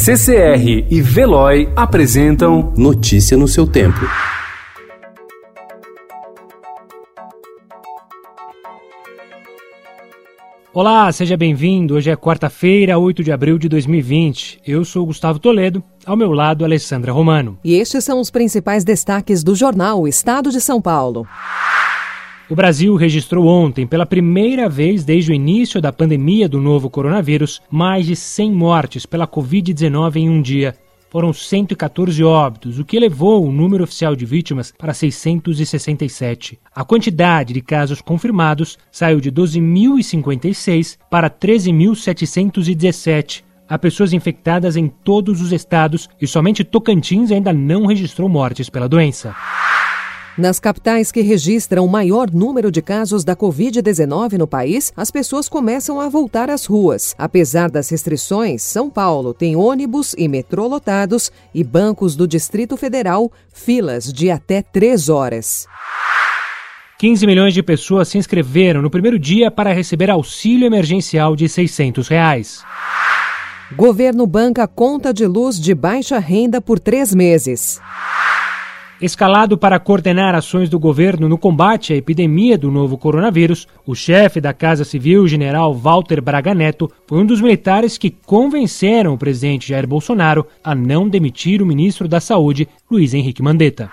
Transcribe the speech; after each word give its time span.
CCR 0.00 0.86
e 0.88 1.02
Veloy 1.02 1.68
apresentam 1.74 2.72
Notícia 2.76 3.36
no 3.36 3.48
seu 3.48 3.66
tempo. 3.66 3.98
Olá, 10.72 11.10
seja 11.10 11.36
bem-vindo. 11.36 11.96
Hoje 11.96 12.10
é 12.10 12.16
quarta-feira, 12.16 12.96
8 12.96 13.24
de 13.24 13.32
abril 13.32 13.58
de 13.58 13.68
2020. 13.68 14.60
Eu 14.64 14.84
sou 14.84 15.04
Gustavo 15.04 15.40
Toledo, 15.40 15.82
ao 16.06 16.16
meu 16.16 16.32
lado, 16.32 16.64
Alessandra 16.64 17.10
Romano. 17.10 17.58
E 17.64 17.74
estes 17.74 18.04
são 18.04 18.20
os 18.20 18.30
principais 18.30 18.84
destaques 18.84 19.42
do 19.42 19.56
jornal 19.56 20.06
Estado 20.06 20.52
de 20.52 20.60
São 20.60 20.80
Paulo. 20.80 21.26
O 22.50 22.54
Brasil 22.54 22.94
registrou 22.96 23.46
ontem, 23.46 23.86
pela 23.86 24.06
primeira 24.06 24.70
vez 24.70 25.04
desde 25.04 25.30
o 25.30 25.34
início 25.34 25.82
da 25.82 25.92
pandemia 25.92 26.48
do 26.48 26.58
novo 26.58 26.88
coronavírus, 26.88 27.60
mais 27.70 28.06
de 28.06 28.16
100 28.16 28.52
mortes 28.52 29.04
pela 29.04 29.28
Covid-19 29.28 30.16
em 30.16 30.30
um 30.30 30.40
dia. 30.40 30.74
Foram 31.10 31.30
114 31.30 32.24
óbitos, 32.24 32.78
o 32.78 32.86
que 32.86 32.96
elevou 32.96 33.46
o 33.46 33.52
número 33.52 33.84
oficial 33.84 34.16
de 34.16 34.24
vítimas 34.24 34.72
para 34.78 34.94
667. 34.94 36.58
A 36.74 36.82
quantidade 36.84 37.52
de 37.52 37.60
casos 37.60 38.00
confirmados 38.00 38.78
saiu 38.90 39.20
de 39.20 39.30
12.056 39.30 40.96
para 41.10 41.28
13.717. 41.28 43.44
Há 43.68 43.78
pessoas 43.78 44.14
infectadas 44.14 44.74
em 44.74 44.88
todos 44.88 45.42
os 45.42 45.52
estados 45.52 46.08
e 46.18 46.26
somente 46.26 46.64
Tocantins 46.64 47.30
ainda 47.30 47.52
não 47.52 47.84
registrou 47.84 48.26
mortes 48.26 48.70
pela 48.70 48.88
doença. 48.88 49.36
Nas 50.38 50.60
capitais 50.60 51.10
que 51.10 51.20
registram 51.20 51.84
o 51.84 51.88
maior 51.88 52.30
número 52.30 52.70
de 52.70 52.80
casos 52.80 53.24
da 53.24 53.34
Covid-19 53.34 54.34
no 54.34 54.46
país, 54.46 54.92
as 54.96 55.10
pessoas 55.10 55.48
começam 55.48 56.00
a 56.00 56.08
voltar 56.08 56.48
às 56.48 56.64
ruas. 56.64 57.12
Apesar 57.18 57.68
das 57.68 57.88
restrições, 57.88 58.62
São 58.62 58.88
Paulo 58.88 59.34
tem 59.34 59.56
ônibus 59.56 60.14
e 60.16 60.28
metrô 60.28 60.68
lotados 60.68 61.32
e 61.52 61.64
bancos 61.64 62.14
do 62.14 62.28
Distrito 62.28 62.76
Federal 62.76 63.32
filas 63.52 64.12
de 64.12 64.30
até 64.30 64.62
três 64.62 65.08
horas. 65.08 65.66
15 67.00 67.26
milhões 67.26 67.52
de 67.52 67.62
pessoas 67.62 68.06
se 68.06 68.16
inscreveram 68.16 68.80
no 68.80 68.90
primeiro 68.90 69.18
dia 69.18 69.50
para 69.50 69.72
receber 69.72 70.08
auxílio 70.08 70.66
emergencial 70.66 71.34
de 71.34 71.48
600 71.48 72.06
reais. 72.06 72.62
Governo 73.74 74.24
banca 74.24 74.68
conta 74.68 75.12
de 75.12 75.26
luz 75.26 75.58
de 75.58 75.74
baixa 75.74 76.20
renda 76.20 76.60
por 76.60 76.78
três 76.78 77.12
meses. 77.12 77.80
Escalado 79.00 79.56
para 79.56 79.78
coordenar 79.78 80.34
ações 80.34 80.68
do 80.68 80.76
governo 80.76 81.28
no 81.28 81.38
combate 81.38 81.92
à 81.92 81.96
epidemia 81.96 82.58
do 82.58 82.68
novo 82.68 82.98
coronavírus, 82.98 83.68
o 83.86 83.94
chefe 83.94 84.40
da 84.40 84.52
Casa 84.52 84.84
Civil, 84.84 85.28
general 85.28 85.72
Walter 85.72 86.20
Braga 86.20 86.52
Neto, 86.52 86.90
foi 87.06 87.18
um 87.18 87.24
dos 87.24 87.40
militares 87.40 87.96
que 87.96 88.10
convenceram 88.10 89.14
o 89.14 89.18
presidente 89.18 89.68
Jair 89.68 89.86
Bolsonaro 89.86 90.44
a 90.64 90.74
não 90.74 91.08
demitir 91.08 91.62
o 91.62 91.66
ministro 91.66 92.08
da 92.08 92.18
Saúde, 92.18 92.68
Luiz 92.90 93.14
Henrique 93.14 93.40
Mandetta. 93.40 93.88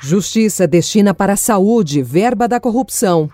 Justiça 0.00 0.68
destina 0.68 1.12
para 1.12 1.32
a 1.32 1.36
saúde 1.36 2.00
verba 2.00 2.46
da 2.46 2.60
corrupção. 2.60 3.28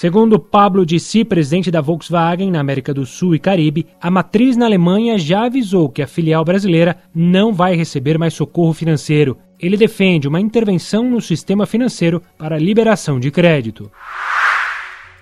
Segundo 0.00 0.38
Pablo 0.38 0.86
Dissi, 0.86 1.26
presidente 1.26 1.70
da 1.70 1.82
Volkswagen 1.82 2.50
na 2.50 2.58
América 2.58 2.94
do 2.94 3.04
Sul 3.04 3.34
e 3.34 3.38
Caribe, 3.38 3.86
a 4.00 4.10
matriz 4.10 4.56
na 4.56 4.64
Alemanha 4.64 5.18
já 5.18 5.44
avisou 5.44 5.90
que 5.90 6.00
a 6.00 6.06
filial 6.06 6.42
brasileira 6.42 6.96
não 7.14 7.52
vai 7.52 7.76
receber 7.76 8.18
mais 8.18 8.32
socorro 8.32 8.72
financeiro. 8.72 9.36
Ele 9.58 9.76
defende 9.76 10.26
uma 10.26 10.40
intervenção 10.40 11.04
no 11.04 11.20
sistema 11.20 11.66
financeiro 11.66 12.22
para 12.38 12.56
liberação 12.56 13.20
de 13.20 13.30
crédito. 13.30 13.92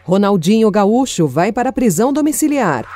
Ronaldinho 0.05 0.71
Gaúcho 0.71 1.27
vai 1.27 1.51
para 1.51 1.71
a 1.71 1.73
prisão 1.73 2.13
domiciliar. 2.13 2.87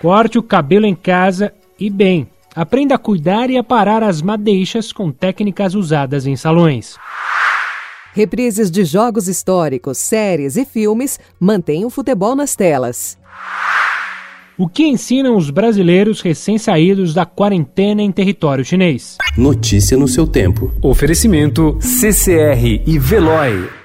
Corte 0.00 0.36
o 0.36 0.42
cabelo 0.42 0.84
em 0.84 0.96
casa 0.96 1.54
e 1.78 1.88
bem. 1.88 2.26
Aprenda 2.56 2.96
a 2.96 2.98
cuidar 2.98 3.50
e 3.50 3.56
a 3.56 3.62
parar 3.62 4.02
as 4.02 4.20
madeixas 4.20 4.92
com 4.92 5.12
técnicas 5.12 5.76
usadas 5.76 6.26
em 6.26 6.34
salões. 6.34 6.98
Reprises 8.14 8.70
de 8.70 8.84
jogos 8.84 9.26
históricos, 9.26 9.96
séries 9.96 10.56
e 10.56 10.66
filmes 10.66 11.18
mantêm 11.40 11.86
o 11.86 11.90
futebol 11.90 12.36
nas 12.36 12.54
telas. 12.54 13.16
O 14.58 14.68
que 14.68 14.86
ensinam 14.86 15.34
os 15.34 15.48
brasileiros 15.48 16.20
recém-saídos 16.20 17.14
da 17.14 17.24
quarentena 17.24 18.02
em 18.02 18.12
território 18.12 18.64
chinês? 18.64 19.16
Notícia 19.36 19.96
no 19.96 20.06
seu 20.06 20.26
tempo. 20.26 20.70
Oferecimento 20.82 21.78
CCR 21.80 22.82
e 22.86 22.98
Veloy. 22.98 23.81